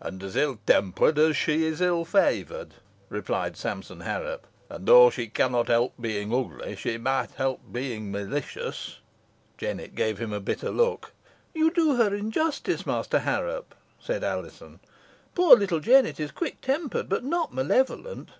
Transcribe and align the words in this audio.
"And 0.00 0.22
as 0.22 0.36
ill 0.36 0.58
tempered 0.64 1.18
as 1.18 1.36
she 1.36 1.66
is 1.66 1.82
ill 1.82 2.06
favoured," 2.06 2.72
rejoined 3.10 3.58
Sampson 3.58 4.00
Harrop; 4.00 4.46
"and, 4.70 4.86
though 4.88 5.10
she 5.10 5.26
cannot 5.26 5.68
help 5.68 5.92
being 6.00 6.32
ugly, 6.32 6.74
she 6.76 6.96
might 6.96 7.32
help 7.32 7.60
being 7.70 8.10
malicious." 8.10 9.00
Jennet 9.58 9.94
gave 9.94 10.16
him 10.16 10.32
a 10.32 10.40
bitter 10.40 10.70
look. 10.70 11.12
"You 11.52 11.70
do 11.70 11.96
her 11.96 12.14
injustice, 12.14 12.86
Master 12.86 13.18
Harrop," 13.18 13.74
said 14.00 14.24
Alizon. 14.24 14.80
"Poor 15.34 15.54
little 15.54 15.80
Jennet 15.80 16.18
is 16.18 16.30
quick 16.30 16.62
tempered, 16.62 17.10
but 17.10 17.22
not 17.22 17.52
malevolent." 17.52 18.30